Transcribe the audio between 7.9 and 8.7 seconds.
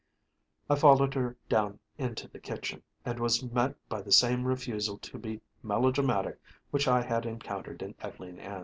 Ev'leen Ann.